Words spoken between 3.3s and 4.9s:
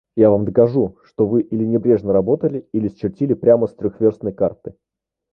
прямо с трехвёрстной карты.